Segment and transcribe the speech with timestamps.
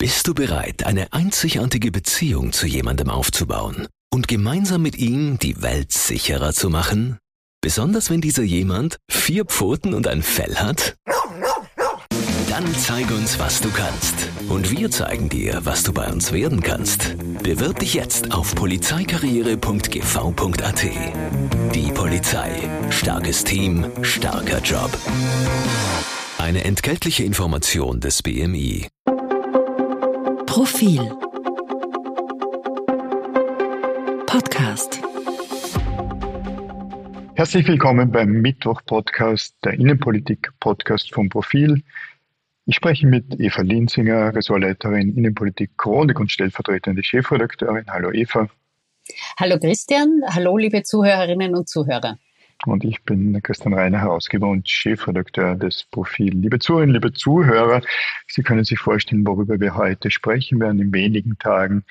[0.00, 5.92] Bist du bereit, eine einzigartige Beziehung zu jemandem aufzubauen und gemeinsam mit ihm die Welt
[5.92, 7.18] sicherer zu machen?
[7.60, 10.96] Besonders wenn dieser jemand vier Pfoten und ein Fell hat?
[12.48, 14.14] Dann zeig uns, was du kannst.
[14.48, 17.18] Und wir zeigen dir, was du bei uns werden kannst.
[17.42, 20.84] Bewirb dich jetzt auf polizeikarriere.gv.at.
[21.74, 22.70] Die Polizei.
[22.88, 24.96] Starkes Team, starker Job.
[26.38, 28.88] Eine entgeltliche Information des BMI.
[30.50, 31.16] Profil
[34.26, 35.00] Podcast
[37.36, 41.84] Herzlich willkommen beim Mittwoch-Podcast, der Innenpolitik-Podcast vom Profil.
[42.66, 47.84] Ich spreche mit Eva Linsinger, Ressortleiterin Innenpolitik Chronik und stellvertretende Chefredakteurin.
[47.88, 48.48] Hallo Eva.
[49.38, 52.18] Hallo Christian, hallo liebe Zuhörerinnen und Zuhörer.
[52.66, 56.34] Und ich bin Christian Reiner, Herausgeber und Chefredakteur des Profil.
[56.34, 57.80] Liebe Zuhörerinnen, liebe Zuhörer,
[58.28, 60.80] Sie können sich vorstellen, worüber wir heute sprechen werden.
[60.80, 61.84] In wenigen Tagen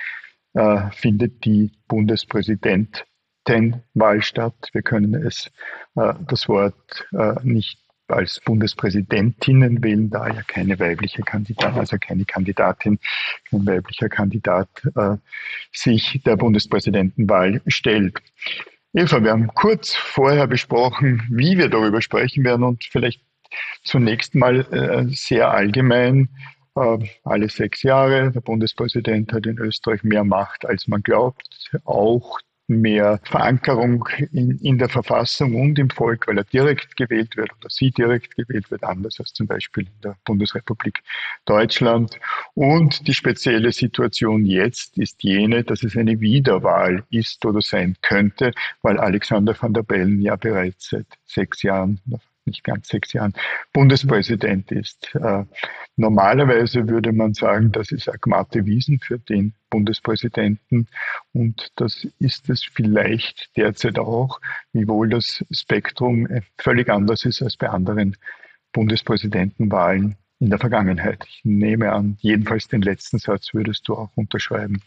[0.54, 4.70] äh, findet die Bundespräsidentenwahl statt.
[4.73, 5.50] Wir können es,
[5.95, 12.25] äh, das Wort äh, nicht als Bundespräsidentinnen wählen, da ja keine weibliche Kandidatin, also keine
[12.25, 12.97] Kandidatin,
[13.50, 15.17] kein weiblicher Kandidat äh,
[15.72, 18.20] sich der Bundespräsidentenwahl stellt.
[18.94, 23.22] Eva, wir haben kurz vorher besprochen, wie wir darüber sprechen werden und vielleicht
[23.84, 26.30] zunächst mal äh, sehr allgemein.
[26.76, 28.31] Äh, alle sechs Jahre.
[28.31, 31.72] Der Bundespräsident hat in Österreich mehr Macht, als man glaubt.
[31.86, 37.52] Auch mehr Verankerung in, in der Verfassung und im Volk, weil er direkt gewählt wird
[37.59, 41.00] oder sie direkt gewählt wird, anders als zum Beispiel in der Bundesrepublik
[41.45, 42.20] Deutschland.
[42.53, 48.52] Und die spezielle Situation jetzt ist jene, dass es eine Wiederwahl ist oder sein könnte,
[48.81, 52.00] weil Alexander van der Bellen ja bereits seit sechs Jahren
[52.50, 53.33] nicht ganz sechs Jahren
[53.73, 55.16] Bundespräsident ist.
[55.16, 55.45] Äh,
[55.95, 60.88] normalerweise würde man sagen, das ist Agmate Wiesen für den Bundespräsidenten
[61.33, 64.41] und das ist es vielleicht derzeit auch,
[64.73, 68.18] wiewohl das Spektrum völlig anders ist als bei anderen
[68.74, 71.25] Bundespräsidentenwahlen in der Vergangenheit.
[71.28, 74.81] Ich nehme an, jedenfalls den letzten Satz würdest du auch unterschreiben.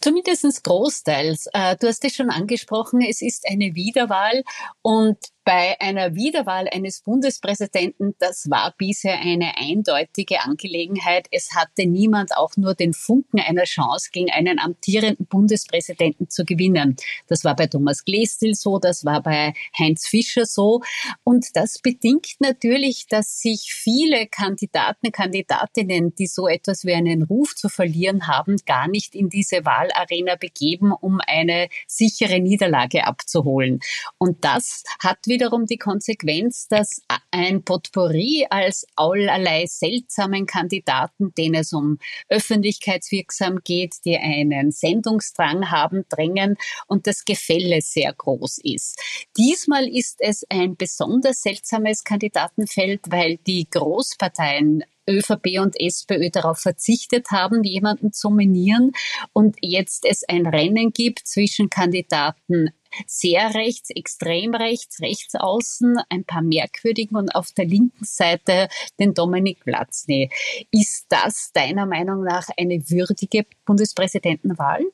[0.00, 1.46] Zumindest großteils.
[1.54, 4.42] Äh, du hast es schon angesprochen, es ist eine Wiederwahl
[4.82, 11.26] und bei einer Wiederwahl eines Bundespräsidenten, das war bisher eine eindeutige Angelegenheit.
[11.30, 16.96] Es hatte niemand auch nur den Funken einer Chance, gegen einen amtierenden Bundespräsidenten zu gewinnen.
[17.26, 20.80] Das war bei Thomas Glestil so, das war bei Heinz Fischer so.
[21.24, 27.54] Und das bedingt natürlich, dass sich viele Kandidaten, Kandidatinnen, die so etwas wie einen Ruf
[27.54, 33.80] zu verlieren haben, gar nicht in diese Wahlarena begeben, um eine sichere Niederlage abzuholen.
[34.18, 37.02] Und das hat wiederum die Konsequenz, dass
[37.32, 46.04] ein Potpourri als allerlei seltsamen Kandidaten, denen es um öffentlichkeitswirksam geht, die einen Sendungsdrang haben,
[46.08, 46.56] drängen
[46.86, 49.00] und das Gefälle sehr groß ist.
[49.36, 57.30] Diesmal ist es ein besonders seltsames Kandidatenfeld, weil die Großparteien ÖVP und SPÖ darauf verzichtet
[57.30, 58.92] haben, jemanden zu nominieren
[59.32, 62.70] und jetzt es ein Rennen gibt zwischen Kandidaten
[63.06, 68.68] sehr rechts, extrem rechts, rechts außen, ein paar merkwürdigen und auf der linken Seite
[68.98, 70.30] den Dominik Platzny.
[70.70, 74.84] Ist das deiner Meinung nach eine würdige Bundespräsidentenwahl?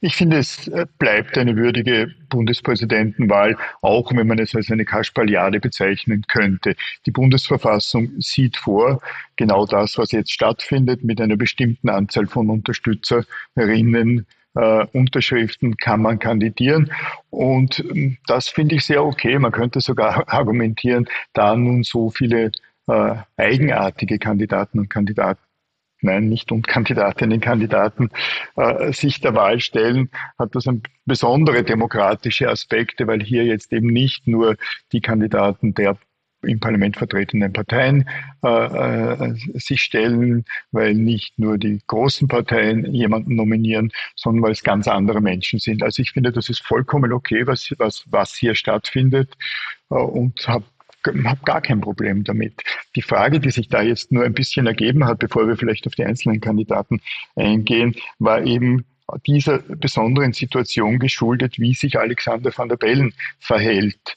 [0.00, 5.60] Ich finde, es äh, bleibt eine würdige Bundespräsidentenwahl, auch wenn man es als eine Kasperliade
[5.60, 6.76] bezeichnen könnte.
[7.06, 9.00] Die Bundesverfassung sieht vor,
[9.36, 16.18] genau das, was jetzt stattfindet, mit einer bestimmten Anzahl von Unterstützerinnen äh, Unterschriften kann man
[16.18, 16.90] kandidieren.
[17.30, 19.38] Und ähm, das finde ich sehr okay.
[19.38, 22.50] Man könnte sogar argumentieren, da nun so viele
[22.88, 25.40] äh, eigenartige Kandidaten und Kandidaten
[26.02, 28.10] nein, nicht und Kandidatinnen, Kandidaten
[28.56, 33.88] äh, sich der Wahl stellen, hat das ein besondere demokratische Aspekte, weil hier jetzt eben
[33.88, 34.56] nicht nur
[34.92, 35.96] die Kandidaten der
[36.46, 38.08] im Parlament vertretenen Parteien
[38.42, 44.62] äh, äh, sich stellen, weil nicht nur die großen Parteien jemanden nominieren, sondern weil es
[44.62, 45.82] ganz andere Menschen sind.
[45.82, 49.34] Also ich finde, das ist vollkommen okay, was, was, was hier stattfindet
[49.90, 50.64] äh, und habe
[51.24, 52.62] habe gar kein Problem damit.
[52.96, 55.94] Die Frage, die sich da jetzt nur ein bisschen ergeben hat, bevor wir vielleicht auf
[55.94, 57.00] die einzelnen Kandidaten
[57.36, 58.84] eingehen, war eben
[59.26, 64.16] dieser besonderen Situation geschuldet, wie sich Alexander van der Bellen verhält.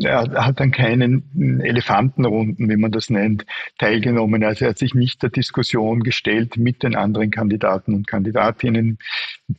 [0.00, 3.44] Er hat an keinen Elefantenrunden, wie man das nennt,
[3.78, 4.42] teilgenommen.
[4.42, 8.98] Also er hat sich nicht der Diskussion gestellt mit den anderen Kandidaten und Kandidatinnen.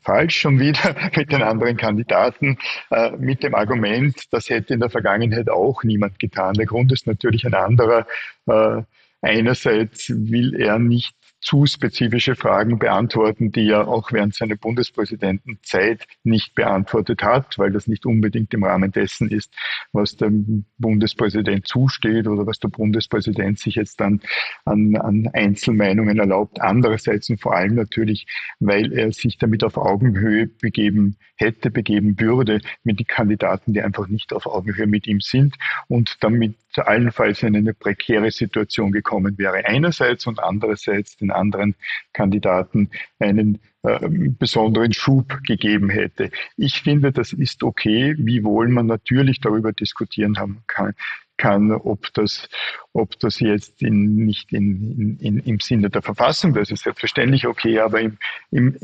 [0.01, 2.57] Falsch schon wieder mit den anderen Kandidaten,
[2.89, 6.56] äh, mit dem Argument, das hätte in der Vergangenheit auch niemand getan.
[6.56, 8.07] Der Grund ist natürlich ein anderer.
[8.47, 8.81] Äh,
[9.21, 16.56] einerseits will er nicht zu spezifische Fragen beantworten, die er auch während seiner Bundespräsidentenzeit nicht
[16.56, 19.54] beantwortet hat, weil das nicht unbedingt im Rahmen dessen ist,
[19.92, 24.22] was dem Bundespräsident zusteht oder was der Bundespräsident sich jetzt dann
[24.66, 26.60] an, an Einzelmeinungen erlaubt.
[26.62, 28.25] Andererseits und vor allem natürlich,
[28.60, 34.07] weil er sich damit auf Augenhöhe begeben hätte, begeben würde mit den Kandidaten, die einfach
[34.07, 35.56] nicht auf Augenhöhe mit ihm sind
[35.88, 39.65] und damit allenfalls in eine prekäre Situation gekommen wäre.
[39.65, 41.75] Einerseits und andererseits den anderen
[42.13, 42.89] Kandidaten
[43.19, 46.29] einen äh, besonderen Schub gegeben hätte.
[46.57, 50.94] Ich finde, das ist okay, wiewohl man natürlich darüber diskutieren haben kann,
[51.38, 52.50] kann, ob das,
[52.94, 57.80] ob das jetzt in, nicht in, in, im Sinne der Verfassung, das ist selbstverständlich okay,
[57.80, 58.18] aber im,
[58.51, 58.75] im,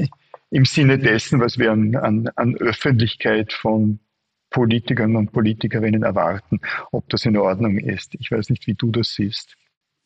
[0.51, 3.99] im Sinne dessen, was wir an, an, an Öffentlichkeit von
[4.53, 6.61] Politikern und Politikerinnen erwarten,
[6.91, 8.15] ob das in Ordnung ist.
[8.19, 9.57] Ich weiß nicht, wie du das siehst.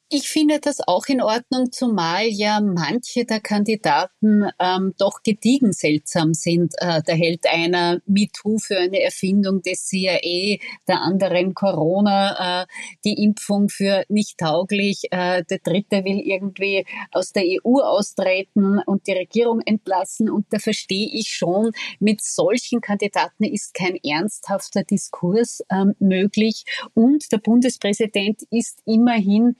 [0.10, 6.34] Ich finde das auch in Ordnung, zumal ja manche der Kandidaten ähm, doch gediegen seltsam
[6.34, 6.76] sind.
[6.78, 12.68] Äh, da hält einer MeToo für eine Erfindung des CIA, der anderen Corona, äh,
[13.04, 19.08] die Impfung für nicht tauglich, äh, der dritte will irgendwie aus der EU austreten und
[19.08, 20.30] die Regierung entlassen.
[20.30, 26.64] Und da verstehe ich schon, mit solchen Kandidaten ist kein ernsthafter Diskurs ähm, möglich.
[26.94, 29.58] Und der Bundespräsident ist immerhin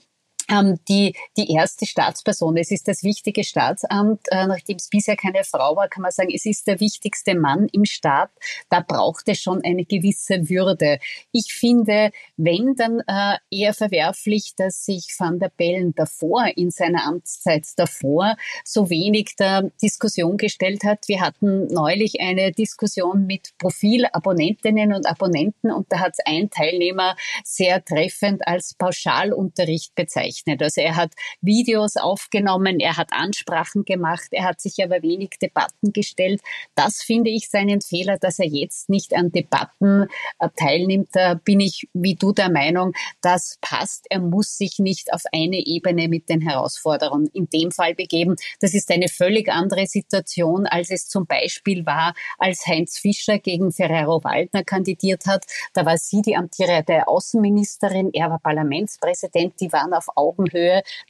[0.88, 2.58] die, die erste Staatsperson.
[2.58, 4.22] Es ist das wichtige Staatsamt.
[4.32, 7.68] Äh, nachdem es bisher keine Frau war, kann man sagen, es ist der wichtigste Mann
[7.72, 8.32] im Staat.
[8.70, 11.00] Da braucht es schon eine gewisse Würde.
[11.32, 17.06] Ich finde, wenn dann äh, eher verwerflich, dass sich Van der Bellen davor, in seiner
[17.06, 21.08] Amtszeit davor, so wenig der Diskussion gestellt hat.
[21.08, 27.84] Wir hatten neulich eine Diskussion mit Profilabonnentinnen und Abonnenten und da hat ein Teilnehmer sehr
[27.84, 30.62] treffend als Pauschalunterricht bezeichnet gezeichnet.
[30.62, 31.12] Also er hat
[31.42, 36.42] Videos aufgenommen, er hat Ansprachen gemacht, er hat sich aber wenig Debatten gestellt.
[36.76, 40.08] Das finde ich seinen Fehler, dass er jetzt nicht an Debatten
[40.40, 41.10] äh, teilnimmt.
[41.14, 44.06] Da bin ich wie du der Meinung, das passt.
[44.10, 48.36] Er muss sich nicht auf eine Ebene mit den Herausforderungen in dem Fall begeben.
[48.60, 53.72] Das ist eine völlig andere Situation, als es zum Beispiel war, als Heinz Fischer gegen
[53.72, 55.46] Ferrero Waldner kandidiert hat.
[55.74, 60.27] Da war sie die amtierende Außenministerin, er war Parlamentspräsident, die waren auf Augenhöhe.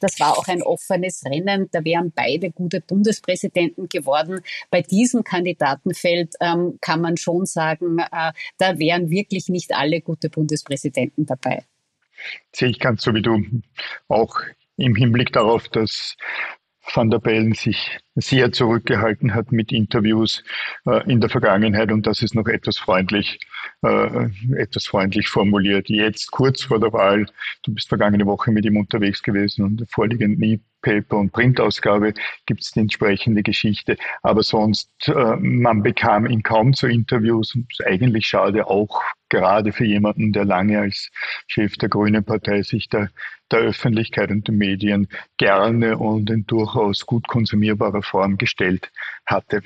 [0.00, 1.68] Das war auch ein offenes Rennen.
[1.70, 4.40] Da wären beide gute Bundespräsidenten geworden.
[4.70, 10.30] Bei diesem Kandidatenfeld ähm, kann man schon sagen, äh, da wären wirklich nicht alle gute
[10.30, 11.64] Bundespräsidenten dabei.
[12.54, 13.42] Sehe ich ganz so wie du.
[14.08, 14.40] Auch
[14.76, 16.16] im Hinblick darauf, dass
[16.92, 20.42] Van der Bellen sich sehr zurückgehalten hat mit Interviews
[20.86, 23.38] äh, in der Vergangenheit und das ist noch etwas freundlich,
[23.82, 25.88] äh, etwas freundlich formuliert.
[25.88, 27.26] Jetzt kurz vor der Wahl,
[27.62, 32.14] du bist vergangene Woche mit ihm unterwegs gewesen und der vorliegenden E-Paper und Printausgabe
[32.46, 33.96] gibt es die entsprechende Geschichte.
[34.22, 39.84] Aber sonst, äh, man bekam ihn kaum zu Interviews und eigentlich schade auch gerade für
[39.84, 41.10] jemanden, der lange als
[41.46, 43.10] Chef der Grünen Partei sich der,
[43.50, 48.90] der Öffentlichkeit und den Medien gerne und in durchaus gut konsumierbarer Form gestellt
[49.26, 49.62] hatte.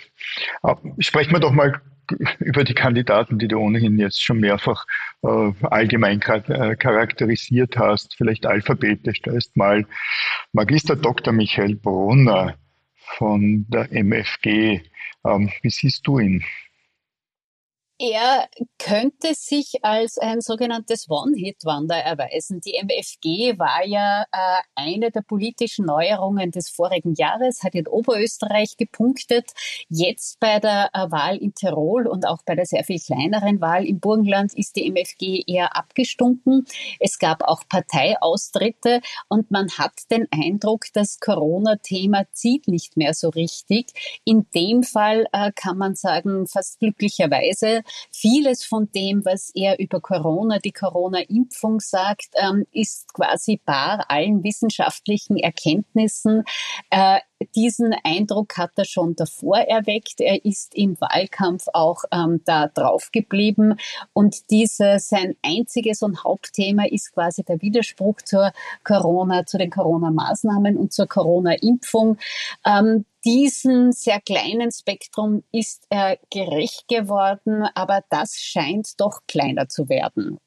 [0.98, 1.80] Sprechen wir doch mal
[2.38, 4.86] über die Kandidaten, die du ohnehin jetzt schon mehrfach
[5.22, 9.22] äh, allgemein äh, charakterisiert hast, vielleicht alphabetisch.
[9.22, 9.86] Da ist mal
[10.52, 11.32] Magister Dr.
[11.32, 12.56] Michael Brunner
[13.16, 14.80] von der MFG.
[15.24, 16.44] Ähm, wie siehst du ihn?
[18.04, 18.48] Er
[18.80, 22.60] könnte sich als ein sogenanntes One-Hit-Wonder erweisen.
[22.60, 28.76] Die MFG war ja äh, eine der politischen Neuerungen des vorigen Jahres, hat in Oberösterreich
[28.76, 29.52] gepunktet.
[29.88, 33.86] Jetzt bei der äh, Wahl in Tirol und auch bei der sehr viel kleineren Wahl
[33.86, 36.66] im Burgenland ist die MFG eher abgestunken.
[36.98, 43.28] Es gab auch Parteiaustritte und man hat den Eindruck, das Corona-Thema zieht nicht mehr so
[43.28, 43.92] richtig.
[44.24, 50.00] In dem Fall äh, kann man sagen, fast glücklicherweise Vieles von dem, was er über
[50.00, 56.44] Corona, die Corona-Impfung sagt, ähm, ist quasi bar allen wissenschaftlichen Erkenntnissen.
[57.54, 60.20] Diesen Eindruck hat er schon davor erweckt.
[60.20, 63.76] Er ist im Wahlkampf auch ähm, da drauf geblieben.
[64.12, 68.52] Und diese, sein einziges und Hauptthema ist quasi der Widerspruch zur
[68.84, 72.18] Corona, zu den Corona-Maßnahmen und zur Corona-Impfung.
[72.66, 79.88] Ähm, diesen sehr kleinen Spektrum ist er gerecht geworden, aber das scheint doch kleiner zu
[79.88, 80.38] werden.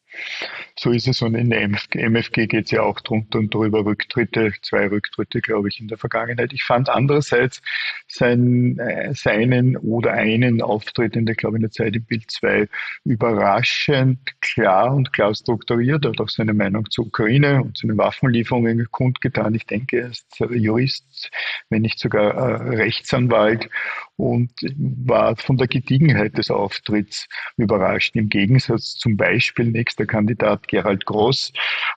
[0.77, 4.51] So ist es und in der MFG geht es ja auch drunter und drüber Rücktritte,
[4.61, 6.51] zwei Rücktritte, glaube ich, in der Vergangenheit.
[6.51, 7.61] Ich fand andererseits
[8.07, 12.29] sein, äh, seinen oder einen Auftritt in der, glaube ich, in der Zeit im Bild
[12.29, 12.67] 2
[13.05, 16.03] überraschend klar und klar strukturiert.
[16.03, 19.55] Er hat auch seine Meinung zur Ukraine und zu den Waffenlieferungen kundgetan.
[19.55, 21.31] Ich denke, er ist Jurist,
[21.69, 23.69] wenn nicht sogar äh, Rechtsanwalt
[24.17, 28.15] und war von der Gediegenheit des Auftritts überrascht.
[28.15, 31.51] Im Gegensatz zum Beispiel nächster Kandidat Gerald Groß,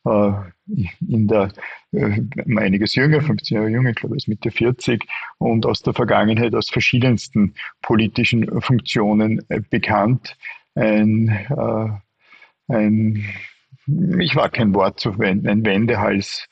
[0.05, 0.33] äh,
[1.09, 1.53] in der
[1.93, 2.21] äh,
[2.57, 5.05] einiges jünger, 15 Jahre jünger, ich glaube, er ist Mitte 40
[5.39, 10.37] und aus der Vergangenheit aus verschiedensten politischen Funktionen äh, bekannt.
[10.75, 13.25] Ein, äh, ein,
[14.19, 16.49] ich war kein Wort zu wenden, ein Wendehals,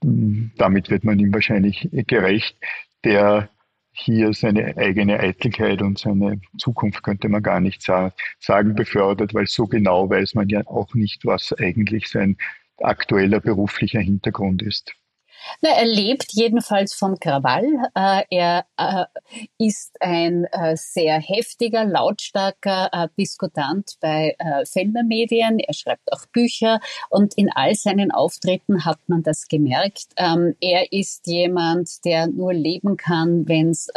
[0.00, 2.56] damit wird man ihm wahrscheinlich gerecht,
[3.04, 3.48] der
[3.96, 9.66] hier seine eigene Eitelkeit und seine Zukunft, könnte man gar nicht sagen, befördert, weil so
[9.66, 12.36] genau weiß man ja auch nicht, was eigentlich sein
[12.78, 14.94] aktueller beruflicher Hintergrund ist.
[15.60, 17.64] Na, er lebt jedenfalls vom Krawall.
[17.94, 19.04] Äh, er äh,
[19.58, 25.58] ist ein äh, sehr heftiger, lautstarker Diskutant bei äh, Fellner Medien.
[25.58, 30.06] Er schreibt auch Bücher und in all seinen Auftritten hat man das gemerkt.
[30.16, 33.88] Ähm, er ist jemand, der nur leben kann, wenn es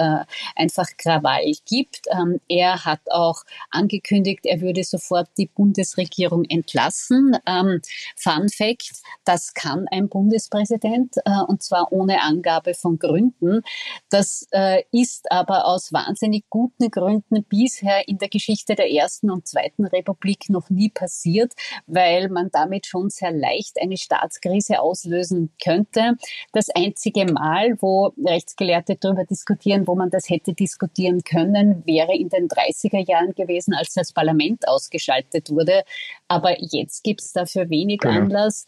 [0.56, 2.02] einfach Krawall gibt.
[2.12, 7.38] Ähm, er hat auch angekündigt, er würde sofort die Bundesregierung entlassen.
[7.46, 7.82] Ähm,
[8.16, 13.62] Fun Fact, das kann ein Bundespräsident und zwar ohne Angabe von Gründen.
[14.10, 19.48] Das äh, ist aber aus wahnsinnig guten Gründen bisher in der Geschichte der Ersten und
[19.48, 21.54] Zweiten Republik noch nie passiert,
[21.86, 26.18] weil man damit schon sehr leicht eine Staatskrise auslösen könnte.
[26.54, 32.30] Das einzige Mal, wo Rechtsgelehrte darüber diskutieren, wo man das hätte diskutieren können, wäre in
[32.30, 35.84] den 30er Jahren gewesen, als das Parlament ausgeschaltet wurde.
[36.28, 38.16] Aber jetzt gibt es dafür wenig genau.
[38.16, 38.66] Anlass.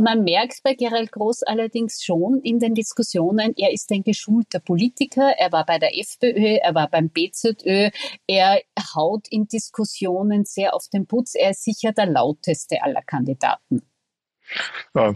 [0.00, 5.34] Man merkt bei Gerald Groß allerdings schon in den Diskussionen, er ist ein geschulter Politiker,
[5.36, 7.90] er war bei der FPÖ, er war beim BZÖ,
[8.26, 8.60] er
[8.94, 13.82] haut in Diskussionen sehr auf den Putz, er ist sicher der lauteste aller Kandidaten.
[14.94, 15.14] Ja,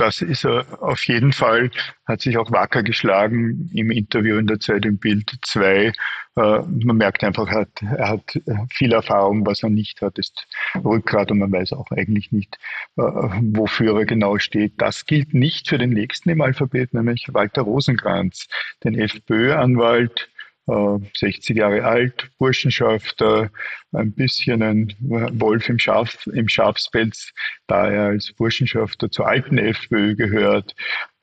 [0.00, 1.70] das ist er auf jeden Fall,
[2.06, 5.86] hat sich auch wacker geschlagen im Interview in der Zeit im Bild 2.
[5.86, 5.92] Äh,
[6.36, 8.38] man merkt einfach, er hat, er hat
[8.70, 10.46] viel Erfahrung, was er nicht hat, ist
[10.84, 12.58] Rückgrat und man weiß auch eigentlich nicht,
[12.96, 14.74] äh, wofür er genau steht.
[14.78, 18.46] Das gilt nicht für den nächsten im Alphabet, nämlich Walter Rosenkranz,
[18.84, 20.30] den FPÖ-Anwalt,
[20.68, 23.50] 60 äh, Jahre alt, Burschenschafter,
[23.92, 27.32] ein bisschen ein Wolf im, Schaf, im Schafspelz,
[27.66, 30.74] da er als Burschenschafter zur alten FPÖ gehört,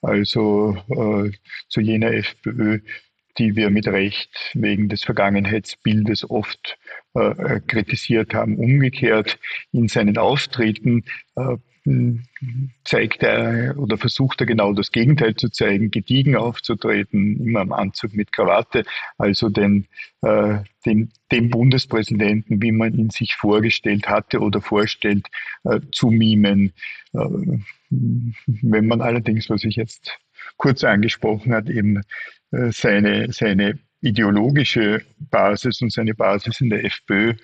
[0.01, 1.31] also äh,
[1.69, 2.79] zu jener FPÖ,
[3.37, 6.77] die wir mit Recht wegen des Vergangenheitsbildes oft
[7.13, 8.57] äh, kritisiert haben.
[8.57, 9.37] Umgekehrt
[9.71, 11.03] in seinen Auftritten
[11.35, 11.57] äh,
[12.83, 18.13] zeigt er oder versucht er genau das Gegenteil zu zeigen, gediegen aufzutreten, immer im Anzug
[18.13, 18.85] mit Krawatte,
[19.19, 19.87] also den,
[20.21, 25.27] äh, den, dem Bundespräsidenten, wie man ihn sich vorgestellt hatte oder vorstellt,
[25.63, 26.73] äh, zu mimen.
[27.13, 30.17] Äh, wenn man allerdings, was ich jetzt
[30.57, 32.01] kurz angesprochen hat, eben
[32.51, 37.35] äh, seine, seine ideologische Basis und seine Basis in der FPÖ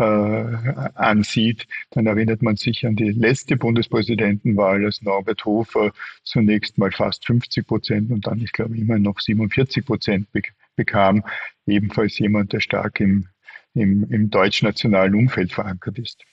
[0.00, 5.92] äh, ansieht, dann erinnert man sich an die letzte Bundespräsidentenwahl, als Norbert Hofer
[6.24, 10.42] zunächst mal fast 50 Prozent und dann, ich glaube, immer noch 47 Prozent be
[10.76, 11.24] bekam.
[11.66, 13.28] Ebenfalls jemand, der stark im,
[13.74, 16.24] im, im deutsch-nationalen Umfeld verankert ist.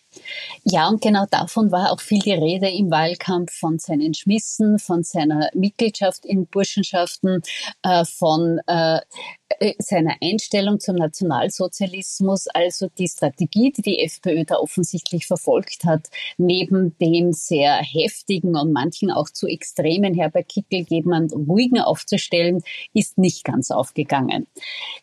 [0.63, 5.03] Ja, und genau davon war auch viel die Rede im Wahlkampf von seinen Schmissen, von
[5.03, 7.41] seiner Mitgliedschaft in Burschenschaften,
[7.83, 8.99] äh, von äh,
[9.59, 16.09] äh, seiner Einstellung zum Nationalsozialismus, also die Strategie, die die FPÖ da offensichtlich verfolgt hat,
[16.37, 22.61] neben dem sehr heftigen und manchen auch zu extremen Herbert Kickel jemand ruhigen aufzustellen,
[22.93, 24.47] ist nicht ganz aufgegangen.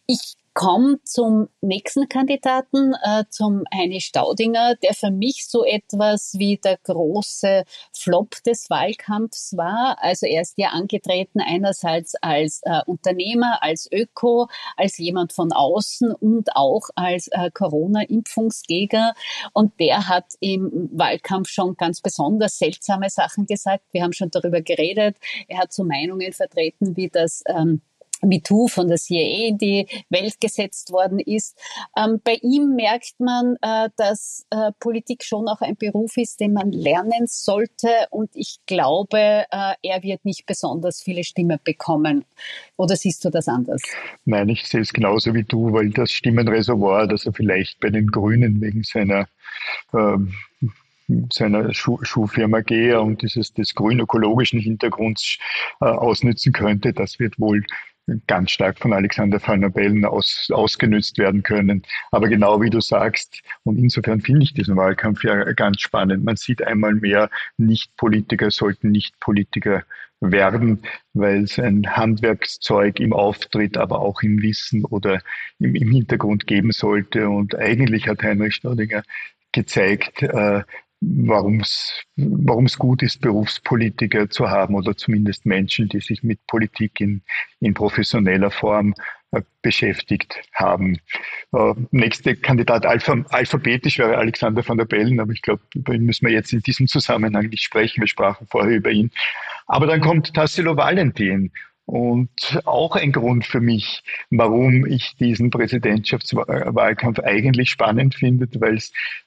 [0.06, 6.58] Ich komme zum nächsten Kandidaten, äh, zum Heini Staudinger, der für mich so etwas wie
[6.58, 9.96] der große Flop des Wahlkampfs war.
[10.00, 14.46] Also er ist ja angetreten einerseits als äh, Unternehmer, als Öko,
[14.76, 19.14] als jemand von außen und auch als äh, Corona-Impfungsgegner.
[19.52, 23.84] Und der hat im Wahlkampf schon ganz besonders seltsame Sachen gesagt.
[23.90, 25.16] Wir haben schon darüber geredet.
[25.48, 27.82] Er hat so Meinungen vertreten, wie das ähm,
[28.24, 31.58] MeToo von der CIA in die Welt gesetzt worden ist.
[31.96, 36.52] Ähm, bei ihm merkt man, äh, dass äh, Politik schon auch ein Beruf ist, den
[36.52, 37.88] man lernen sollte.
[38.10, 42.24] Und ich glaube, äh, er wird nicht besonders viele Stimmen bekommen.
[42.76, 43.82] Oder siehst du das anders?
[44.24, 48.08] Nein, ich sehe es genauso wie du, weil das Stimmenreservoir, das er vielleicht bei den
[48.08, 49.28] Grünen wegen seiner
[49.92, 50.34] ähm,
[51.30, 55.38] seiner Schuh, Schuhfirma Gea und dieses des grün-ökologischen Hintergrunds
[55.80, 57.64] äh, ausnützen könnte, das wird wohl
[58.26, 61.82] ganz stark von Alexander van Bellen aus, ausgenützt werden können.
[62.10, 66.24] Aber genau wie du sagst, und insofern finde ich diesen Wahlkampf ja ganz spannend.
[66.24, 69.84] Man sieht einmal mehr, Nicht-Politiker sollten Nicht-Politiker
[70.20, 70.82] werden,
[71.12, 75.20] weil es ein Handwerkszeug im Auftritt, aber auch im Wissen oder
[75.58, 77.28] im, im Hintergrund geben sollte.
[77.28, 79.02] Und eigentlich hat Heinrich Staudinger
[79.52, 80.62] gezeigt, äh,
[81.06, 87.22] warum es gut ist, Berufspolitiker zu haben oder zumindest Menschen, die sich mit Politik in,
[87.60, 88.94] in professioneller Form
[89.32, 90.98] äh, beschäftigt haben.
[91.52, 96.04] Äh, nächste Kandidat alpha, alphabetisch wäre Alexander van der Bellen, aber ich glaube, über ihn
[96.04, 98.00] müssen wir jetzt in diesem Zusammenhang nicht sprechen.
[98.00, 99.10] Wir sprachen vorher über ihn.
[99.66, 101.50] Aber dann kommt Tassilo Valentin
[101.86, 108.48] und auch ein Grund für mich, warum ich diesen Präsidentschaftswahlkampf eigentlich spannend finde,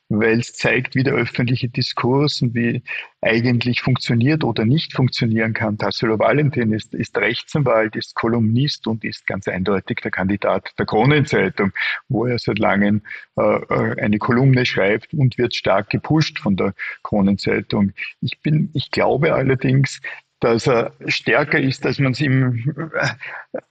[0.10, 2.82] weil es zeigt, wie der öffentliche Diskurs und wie
[3.22, 5.78] eigentlich funktioniert oder nicht funktionieren kann.
[5.78, 11.74] Tassilo Valentin ist, ist Rechtsanwalt, ist Kolumnist und ist ganz eindeutig der Kandidat der Kronenzeitung,
[12.10, 13.04] wo er seit langem
[13.38, 16.74] äh, äh eine Kolumne schreibt und wird stark gepusht von der
[17.04, 17.92] Kronenzeitung.
[18.22, 20.00] Ich bin, ich glaube allerdings,
[20.40, 22.74] dass er stärker ist, als man es ihm,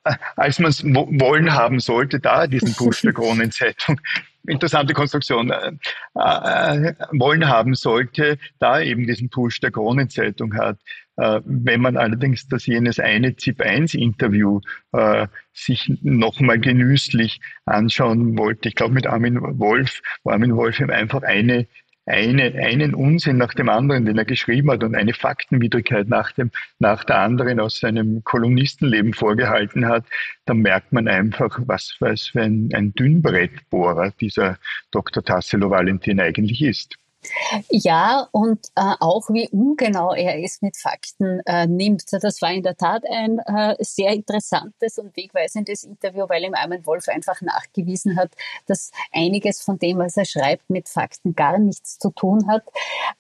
[0.04, 4.00] äh, als man es wollen haben sollte, da diesen Push der Kronenzeitung
[4.48, 5.72] interessante Konstruktion äh,
[6.14, 10.78] äh, wollen haben sollte, da eben diesen Push der Kronenzeitung hat.
[11.16, 14.60] Äh, wenn man allerdings das jenes eine ZIP-1-Interview
[14.92, 20.90] äh, sich nochmal genüsslich anschauen wollte, ich glaube mit Armin Wolf, wo Armin Wolf ihm
[20.90, 21.66] einfach eine
[22.06, 26.50] eine, einen Unsinn nach dem anderen, den er geschrieben hat und eine Faktenwidrigkeit nach, dem,
[26.78, 30.04] nach der anderen aus seinem Kolumnistenleben vorgehalten hat,
[30.44, 34.58] dann merkt man einfach, was, was für ein, ein Dünnbrettbohrer dieser
[34.92, 35.24] Dr.
[35.24, 36.96] Tassilo Valentin eigentlich ist.
[37.70, 42.04] Ja, und äh, auch wie ungenau er es mit Fakten äh, nimmt.
[42.10, 46.86] Das war in der Tat ein äh, sehr interessantes und wegweisendes Interview, weil ihm Armin
[46.86, 48.30] Wolf einfach nachgewiesen hat,
[48.66, 52.62] dass einiges von dem, was er schreibt, mit Fakten gar nichts zu tun hat.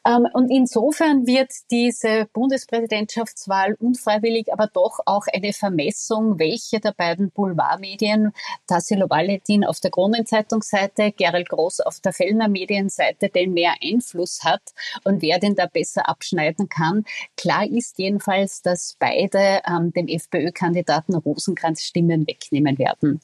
[0.06, 7.30] Ähm, und insofern wird diese Bundespräsidentschaftswahl unfreiwillig, aber doch auch eine Vermessung, welche der beiden
[7.30, 8.32] Boulevardmedien,
[8.66, 14.40] Tassilo Valentin auf der Kronenzeitungsseite, Gerald Groß auf der Fellner Medienseite, den mehr ein Einfluss
[14.44, 14.62] hat
[15.04, 17.04] und wer denn da besser abschneiden kann.
[17.36, 23.20] Klar ist jedenfalls, dass beide ähm, dem FPÖ-Kandidaten Rosenkranz Stimmen wegnehmen werden.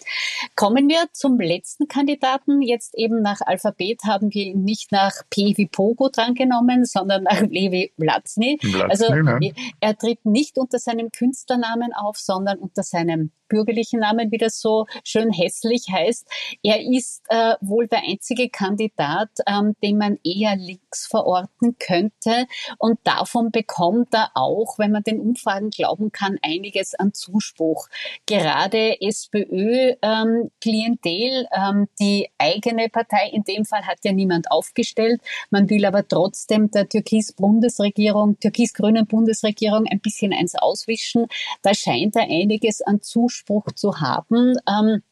[0.56, 2.62] Kommen wir zum letzten Kandidaten.
[2.62, 7.40] Jetzt eben nach Alphabet haben wir ihn nicht nach P wie Pogo drangenommen, sondern nach
[7.40, 8.58] Levi Blatzny.
[8.88, 9.52] Also ne?
[9.80, 14.86] er tritt nicht unter seinem Künstlernamen auf, sondern unter seinem bürgerlichen Namen, wie das so
[15.04, 16.26] schön hässlich heißt.
[16.62, 22.46] Er ist äh, wohl der einzige Kandidat, ähm, den man eher links verorten könnte.
[22.78, 27.88] Und davon bekommt er auch, wenn man den Umfragen glauben kann, einiges an Zuspruch.
[28.26, 35.20] Gerade SPÖ-Klientel, ähm, die eigene Partei in dem Fall hat ja niemand aufgestellt.
[35.50, 41.26] Man will aber trotzdem der Türkis-Bundesregierung, türkis-grünen Bundesregierung ein bisschen eins auswischen.
[41.62, 44.56] Da scheint er einiges an Zuspruch zu haben.
[44.68, 45.02] Ähm,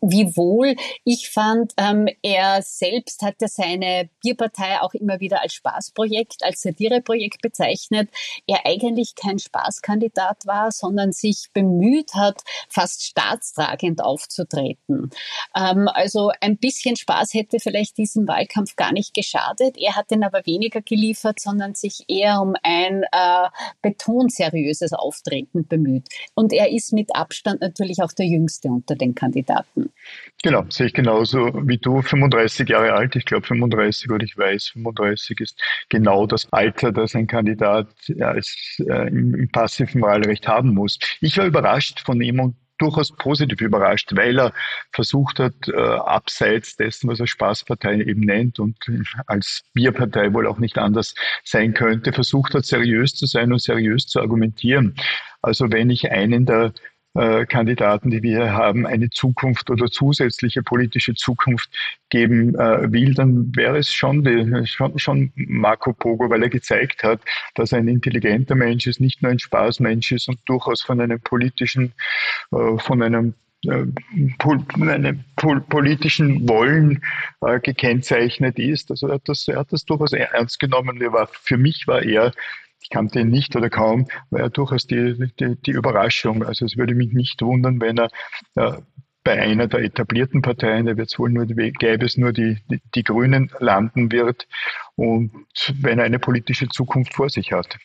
[0.00, 6.62] Wiewohl ich fand, ähm, er selbst hatte seine Bierpartei auch immer wieder als Spaßprojekt, als
[6.62, 8.10] Satireprojekt bezeichnet.
[8.46, 15.10] Er eigentlich kein Spaßkandidat war, sondern sich bemüht hat, fast staatstragend aufzutreten.
[15.54, 19.76] Ähm, also ein bisschen Spaß hätte vielleicht diesem Wahlkampf gar nicht geschadet.
[19.78, 23.48] Er hat den aber weniger geliefert, sondern sich eher um ein äh,
[23.82, 26.08] betonseriöses Auftreten bemüht.
[26.34, 29.71] Und er ist mit Abstand natürlich auch der jüngste unter den Kandidaten.
[30.42, 32.02] Genau, sehe ich genauso wie du.
[32.02, 37.14] 35 Jahre alt, ich glaube 35 oder ich weiß, 35 ist genau das Alter, das
[37.14, 37.88] ein Kandidat
[38.20, 40.98] als äh, im, im passiven Wahlrecht haben muss.
[41.20, 44.52] Ich war überrascht von ihm und durchaus positiv überrascht, weil er
[44.92, 48.76] versucht hat, äh, abseits dessen, was er Spaßpartei eben nennt und
[49.26, 54.06] als Bierpartei wohl auch nicht anders sein könnte, versucht hat, seriös zu sein und seriös
[54.06, 54.96] zu argumentieren.
[55.42, 56.72] Also wenn ich einen der
[57.14, 61.70] äh, Kandidaten, die wir hier haben, eine Zukunft oder zusätzliche politische Zukunft
[62.08, 64.24] geben äh, will, dann wäre es schon,
[64.96, 67.20] schon, Marco Pogo, weil er gezeigt hat,
[67.54, 71.20] dass er ein intelligenter Mensch ist, nicht nur ein Spaßmensch ist und durchaus von einem
[71.20, 71.92] politischen,
[72.52, 73.84] äh, von einem äh,
[74.80, 77.00] einem politischen Wollen
[77.42, 78.90] äh, gekennzeichnet ist.
[78.90, 80.98] Also er hat das, er hat das durchaus ernst genommen.
[81.12, 82.32] War, für mich war er
[82.92, 86.44] kannte ihn nicht oder kaum, war ja durchaus die, die, die Überraschung.
[86.44, 88.10] Also es würde mich nicht wundern, wenn er
[88.54, 88.80] äh,
[89.24, 92.80] bei einer der etablierten Parteien, da wird es wohl nur, gäbe es nur die, die,
[92.94, 94.46] die Grünen landen wird.
[94.96, 95.32] und
[95.80, 97.78] wenn er eine politische Zukunft vor sich hat.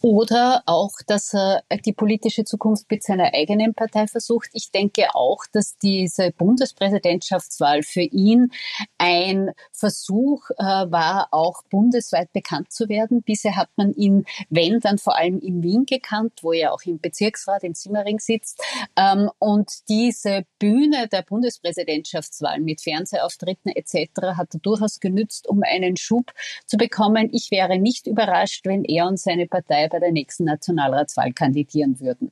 [0.00, 4.50] Oder auch, dass er die politische Zukunft mit seiner eigenen Partei versucht.
[4.52, 8.52] Ich denke auch, dass diese Bundespräsidentschaftswahl für ihn
[8.98, 13.22] ein Versuch äh, war, auch bundesweit bekannt zu werden.
[13.22, 17.00] Bisher hat man ihn, wenn, dann vor allem in Wien gekannt, wo er auch im
[17.00, 18.62] Bezirksrat in Simmering sitzt.
[18.96, 24.36] Ähm, und diese Bühne der Bundespräsidentschaftswahl mit Fernsehauftritten etc.
[24.36, 26.32] hat er durchaus genützt, um einen Schub
[26.66, 27.30] zu bekommen.
[27.32, 32.30] Ich wäre nicht überrascht, wenn er und seine Partei bei der nächsten Nationalratswahl kandidieren würden.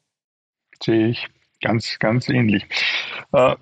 [0.83, 1.27] Sehe ich
[1.61, 2.67] ganz, ganz ähnlich.
[3.33, 3.57] Äh,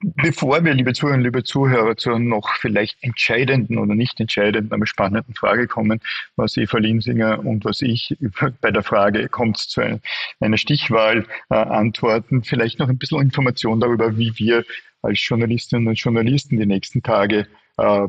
[0.00, 5.34] bevor wir, liebe Zuhörerinnen, liebe Zuhörer, zu noch vielleicht entscheidenden oder nicht entscheidenden, aber spannenden
[5.34, 6.00] Frage kommen,
[6.36, 8.16] was Eva Linsinger und was ich
[8.60, 10.00] bei der Frage, kommt es zu
[10.40, 14.64] einer Stichwahl, äh, antworten, vielleicht noch ein bisschen Information darüber, wie wir
[15.02, 18.08] als Journalistinnen und Journalisten die nächsten Tage äh,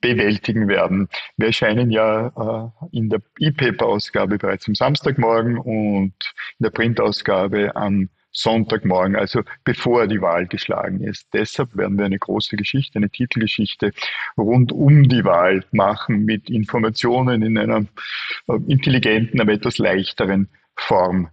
[0.00, 1.08] bewältigen werden.
[1.36, 6.14] Wir erscheinen ja äh, in der E-Paper-Ausgabe bereits am Samstagmorgen und
[6.58, 11.28] in der Printausgabe am Sonntagmorgen, also bevor die Wahl geschlagen ist.
[11.32, 13.92] Deshalb werden wir eine große Geschichte, eine Titelgeschichte
[14.36, 17.86] rund um die Wahl machen mit Informationen in einer
[18.48, 21.30] äh, intelligenten, aber etwas leichteren Form.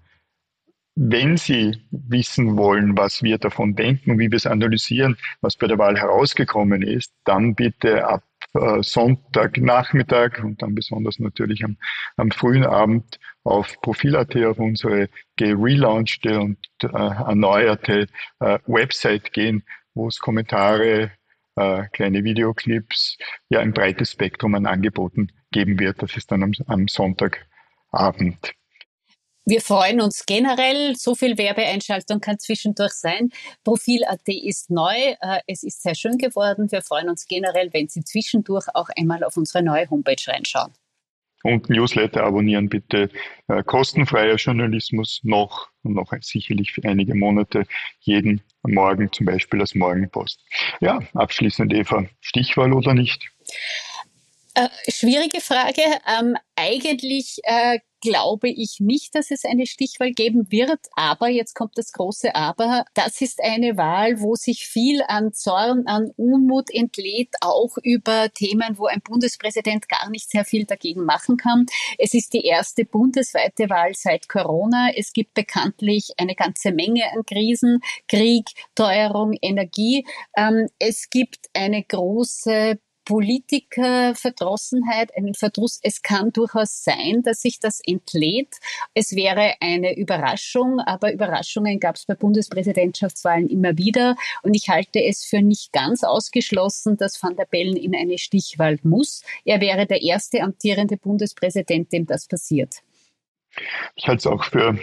[0.98, 5.78] Wenn Sie wissen wollen, was wir davon denken wie wir es analysieren, was bei der
[5.78, 11.78] Wahl herausgekommen ist, dann bitte ab äh, Sonntagnachmittag und dann besonders natürlich am,
[12.16, 18.08] am frühen Abend auf Profil.at auf unsere gelaunchte und äh, erneuerte
[18.40, 21.12] äh, Website gehen, wo es Kommentare,
[21.58, 23.18] äh, kleine Videoclips,
[23.50, 26.02] ja ein breites Spektrum an Angeboten geben wird.
[26.02, 28.56] Das ist dann am, am Sonntagabend.
[29.48, 30.96] Wir freuen uns generell.
[30.96, 33.30] So viel Werbeeinschaltung kann zwischendurch sein.
[33.64, 34.96] Profil.at ist neu.
[35.22, 36.72] Äh, es ist sehr schön geworden.
[36.72, 40.74] Wir freuen uns generell, wenn Sie zwischendurch auch einmal auf unsere neue Homepage reinschauen.
[41.44, 43.12] Und Newsletter abonnieren bitte.
[43.48, 47.66] Äh, kostenfreier Journalismus noch und noch sicherlich für einige Monate
[48.00, 50.44] jeden Morgen, zum Beispiel als Morgenpost.
[50.82, 53.30] Ja, abschließend Eva, Stichwahl oder nicht?
[54.56, 55.82] Äh, schwierige Frage.
[56.08, 60.80] Ähm, eigentlich äh, glaube ich nicht, dass es eine Stichwahl geben wird.
[60.96, 62.86] Aber jetzt kommt das große Aber.
[62.94, 68.78] Das ist eine Wahl, wo sich viel an Zorn, an Unmut entlädt, auch über Themen,
[68.78, 71.66] wo ein Bundespräsident gar nicht sehr viel dagegen machen kann.
[71.98, 74.92] Es ist die erste bundesweite Wahl seit Corona.
[74.96, 80.06] Es gibt bekanntlich eine ganze Menge an Krisen, Krieg, Teuerung, Energie.
[80.38, 85.80] Ähm, es gibt eine große Politikerverdrossenheit, einen Verdruss.
[85.82, 88.58] Es kann durchaus sein, dass sich das entlädt.
[88.94, 94.16] Es wäre eine Überraschung, aber Überraschungen gab es bei Bundespräsidentschaftswahlen immer wieder.
[94.42, 98.80] Und ich halte es für nicht ganz ausgeschlossen, dass Van der Bellen in eine Stichwahl
[98.84, 99.22] muss.
[99.46, 102.82] Er wäre der erste amtierende Bundespräsident, dem das passiert.
[103.96, 104.78] Ich halte es auch für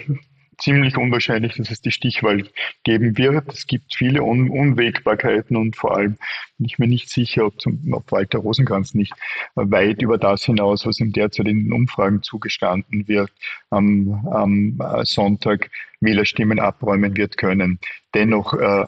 [0.57, 2.47] ziemlich unwahrscheinlich, dass es die Stichwahl
[2.83, 3.51] geben wird.
[3.53, 6.17] Es gibt viele Un Unwägbarkeiten und vor allem
[6.57, 9.13] bin ich mir nicht sicher, ob, zum, ob Walter Rosenkranz nicht
[9.55, 13.31] weit über das hinaus, was ihm derzeit in den Umfragen zugestanden wird,
[13.69, 17.79] am, am Sonntag Wählerstimmen abräumen wird können.
[18.13, 18.85] Dennoch äh,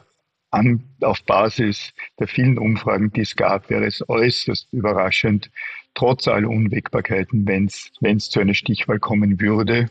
[0.50, 5.50] an, auf Basis der vielen Umfragen, die es gab, wäre es äußerst überraschend,
[5.94, 9.90] trotz aller Unwägbarkeiten, wenn es zu einer Stichwahl kommen würde.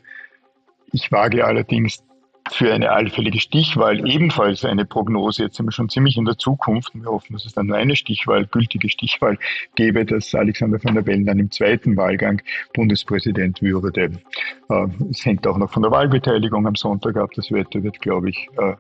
[0.96, 2.02] Ich wage allerdings
[2.52, 5.44] für eine allfällige Stichwahl ebenfalls eine Prognose.
[5.44, 6.92] Jetzt sind wir schon ziemlich in der Zukunft.
[6.94, 9.38] Wir hoffen, dass es dann nur eine Stichwahl, gültige Stichwahl
[9.76, 12.42] gäbe, dass Alexander van der Bellen dann im zweiten Wahlgang
[12.74, 14.12] Bundespräsident würde.
[14.70, 17.32] Äh, es hängt auch noch von der Wahlbeteiligung am Sonntag ab.
[17.36, 18.76] Das Wetter wird, glaube ich, äh,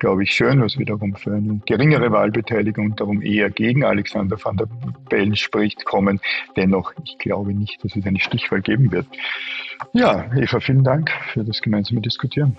[0.00, 4.66] glaube ich, schön, was wiederum für eine geringere Wahlbeteiligung, darum eher gegen Alexander van der
[5.08, 6.20] Bellen spricht, kommen.
[6.56, 9.06] Dennoch, ich glaube nicht, dass es eine Stichwahl geben wird.
[9.92, 12.56] Ja, Eva, vielen Dank für das gemeinsame Diskutieren.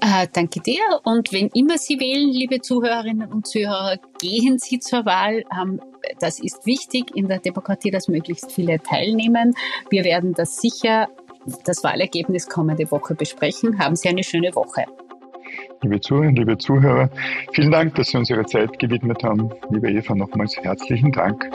[0.00, 0.82] Äh, danke dir.
[1.04, 5.44] Und wenn immer Sie wählen, liebe Zuhörerinnen und Zuhörer, gehen Sie zur Wahl.
[5.58, 5.80] Ähm,
[6.18, 9.54] das ist wichtig in der Demokratie, dass möglichst viele teilnehmen.
[9.90, 11.08] Wir werden das sicher,
[11.64, 13.78] das Wahlergebnis kommende Woche besprechen.
[13.78, 14.84] Haben Sie eine schöne Woche.
[15.82, 17.10] Liebe Zuhörerinnen, liebe Zuhörer,
[17.52, 19.50] vielen Dank, dass Sie uns Ihre Zeit gewidmet haben.
[19.70, 21.50] Liebe Eva, nochmals herzlichen Dank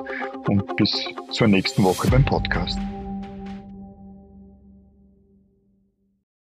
[0.47, 2.79] und bis zur nächsten Woche beim Podcast.